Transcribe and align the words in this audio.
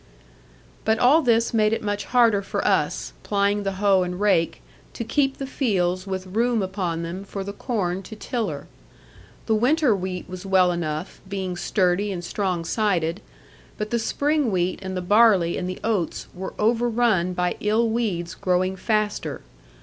But 0.83 0.97
all 0.97 1.21
this 1.21 1.53
made 1.53 1.73
it 1.73 1.83
much 1.83 2.05
harder 2.05 2.41
for 2.41 2.65
us, 2.67 3.13
plying 3.21 3.61
the 3.61 3.73
hoe 3.73 4.01
and 4.01 4.19
rake, 4.19 4.63
to 4.93 5.03
keep 5.03 5.37
the 5.37 5.45
fields 5.45 6.07
with 6.07 6.25
room 6.35 6.63
upon 6.63 7.03
them 7.03 7.23
for 7.23 7.43
the 7.43 7.53
corn 7.53 8.01
to 8.01 8.15
tiller. 8.15 8.65
The 9.45 9.53
winter 9.53 9.95
wheat 9.95 10.27
was 10.27 10.43
well 10.43 10.71
enough, 10.71 11.21
being 11.29 11.55
sturdy 11.55 12.11
and 12.11 12.23
strong 12.25 12.65
sided; 12.65 13.21
but 13.77 13.91
the 13.91 13.99
spring 13.99 14.49
wheat 14.51 14.79
and 14.81 14.97
the 14.97 15.01
barley 15.03 15.55
and 15.55 15.69
the 15.69 15.77
oats 15.83 16.25
were 16.33 16.55
overrun 16.57 17.33
by 17.33 17.55
ill 17.59 17.87
weeds 17.87 18.33
growing 18.33 18.75
faster. 18.75 19.41